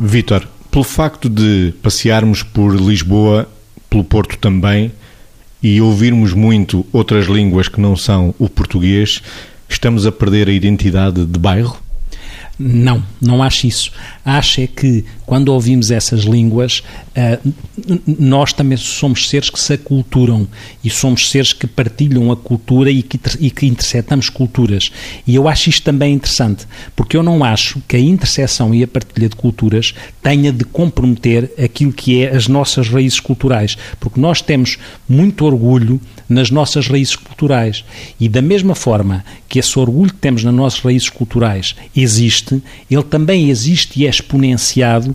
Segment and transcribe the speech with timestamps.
[0.00, 3.48] Vítor, pelo facto de passearmos por Lisboa,
[3.90, 4.92] pelo Porto também,
[5.62, 9.20] e ouvirmos muito outras línguas que não são o português,
[9.68, 11.76] estamos a perder a identidade de bairro?
[12.58, 13.92] Não, não acho isso.
[14.24, 17.52] Acho é que quando ouvimos essas línguas, uh,
[18.18, 20.48] nós também somos seres que se aculturam
[20.82, 24.90] e somos seres que partilham a cultura e que, e que interceptamos culturas.
[25.26, 28.88] E eu acho isto também interessante, porque eu não acho que a interseção e a
[28.88, 34.40] partilha de culturas tenha de comprometer aquilo que é as nossas raízes culturais, porque nós
[34.40, 37.84] temos muito orgulho nas nossas raízes culturais.
[38.18, 43.02] E da mesma forma que esse orgulho que temos nas nossas raízes culturais existe, ele
[43.02, 45.14] também existe e é exponenciado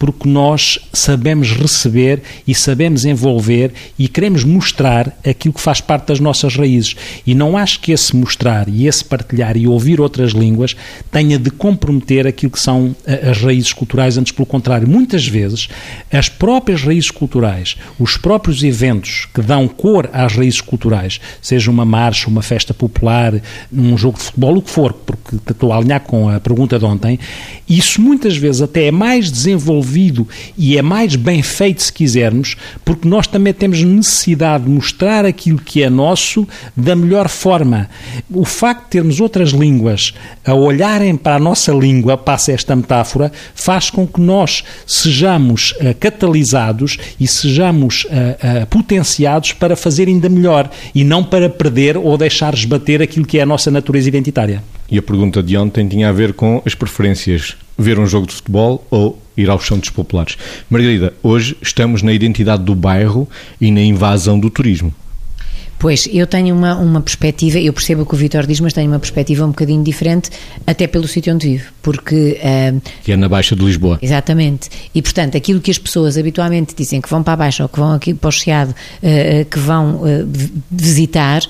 [0.00, 6.18] porque nós sabemos receber e sabemos envolver e queremos mostrar aquilo que faz parte das
[6.18, 6.96] nossas raízes.
[7.26, 10.74] E não acho que esse mostrar e esse partilhar e ouvir outras línguas
[11.12, 15.68] tenha de comprometer aquilo que são eh, as raízes culturais, antes pelo contrário, muitas vezes
[16.10, 21.84] as próprias raízes culturais, os próprios eventos que dão cor às raízes culturais, seja uma
[21.84, 23.34] marcha, uma festa popular,
[23.70, 26.86] um jogo de futebol, o que for, porque estou a alinhar com a pergunta de
[26.86, 27.20] ontem,
[27.68, 32.56] isso muitas vezes até é mais desenvolvido desenvolvido e é mais bem feito, se quisermos,
[32.84, 37.88] porque nós também temos necessidade de mostrar aquilo que é nosso da melhor forma.
[38.30, 43.32] O facto de termos outras línguas a olharem para a nossa língua, passa esta metáfora,
[43.54, 48.08] faz com que nós sejamos uh, catalisados e sejamos uh,
[48.62, 53.38] uh, potenciados para fazer ainda melhor e não para perder ou deixar esbater aquilo que
[53.38, 54.62] é a nossa natureza identitária.
[54.90, 58.34] E a pergunta de ontem tinha a ver com as preferências ver um jogo de
[58.34, 60.36] futebol ou ir aos Santos Populares.
[60.68, 63.28] Margarida, hoje estamos na identidade do bairro
[63.60, 64.94] e na invasão do turismo.
[65.80, 68.90] Pois, eu tenho uma, uma perspectiva, eu percebo o que o Vitor diz, mas tenho
[68.90, 70.28] uma perspectiva um bocadinho diferente,
[70.66, 72.38] até pelo sítio onde vivo, porque...
[72.38, 73.98] Uh, que é na Baixa de Lisboa.
[74.02, 74.68] Exatamente.
[74.94, 77.78] E, portanto, aquilo que as pessoas habitualmente dizem que vão para a Baixa ou que
[77.78, 80.28] vão aqui para o Chiado, uh, que vão uh,
[80.70, 81.40] visitar,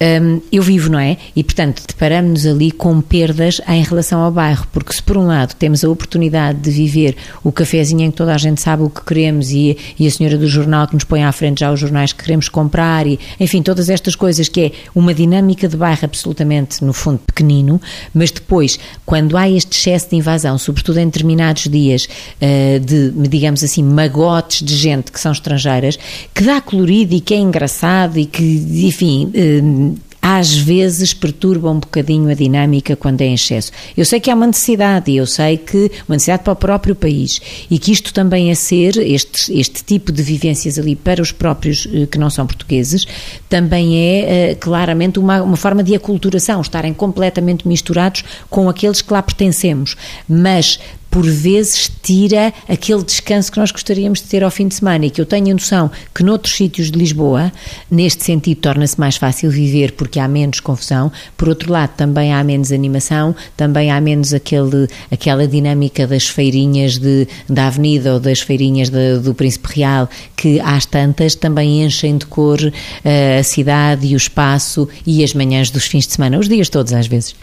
[0.00, 1.16] um, eu vivo, não é?
[1.34, 5.54] E, portanto, deparamos-nos ali com perdas em relação ao bairro, porque se por um lado
[5.54, 9.02] temos a oportunidade de viver o cafezinho em que toda a gente sabe o que
[9.02, 12.12] queremos e, e a senhora do jornal que nos põe à frente já os jornais
[12.12, 16.84] que queremos comprar e, enfim, todas estas coisas que é uma dinâmica de bairro absolutamente,
[16.84, 17.80] no fundo, pequenino,
[18.12, 23.64] mas depois, quando há este excesso de invasão, sobretudo em determinados dias uh, de, digamos
[23.64, 25.98] assim, magotes de gente que são estrangeiras,
[26.34, 28.42] que dá colorido e que é engraçado e que,
[28.86, 29.32] enfim...
[29.34, 29.85] Uh,
[30.28, 33.70] às vezes perturba um bocadinho a dinâmica quando é em excesso.
[33.96, 37.40] Eu sei que há uma necessidade, eu sei que uma necessidade para o próprio país
[37.70, 41.86] e que isto também é ser, este, este tipo de vivências ali para os próprios
[41.92, 43.06] eh, que não são portugueses,
[43.48, 49.12] também é uh, claramente uma, uma forma de aculturação, estarem completamente misturados com aqueles que
[49.12, 49.96] lá pertencemos.
[50.28, 50.80] Mas
[51.16, 55.10] por vezes tira aquele descanso que nós gostaríamos de ter ao fim de semana e
[55.10, 57.50] que eu tenho a noção que noutros sítios de Lisboa,
[57.90, 62.44] neste sentido, torna-se mais fácil viver porque há menos confusão, por outro lado, também há
[62.44, 68.40] menos animação, também há menos aquele, aquela dinâmica das feirinhas de, da Avenida ou das
[68.40, 74.06] feirinhas de, do Príncipe Real, que às tantas também enchem de cor uh, a cidade
[74.06, 77.34] e o espaço e as manhãs dos fins de semana, os dias todos às vezes.